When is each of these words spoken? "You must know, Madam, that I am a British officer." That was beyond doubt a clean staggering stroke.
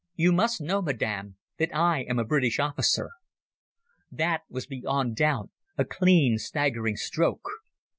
"You 0.15 0.31
must 0.31 0.59
know, 0.59 0.81
Madam, 0.81 1.35
that 1.59 1.75
I 1.75 2.01
am 2.09 2.17
a 2.17 2.25
British 2.25 2.57
officer." 2.57 3.11
That 4.11 4.41
was 4.49 4.65
beyond 4.65 5.15
doubt 5.15 5.51
a 5.77 5.85
clean 5.85 6.39
staggering 6.39 6.95
stroke. 6.95 7.47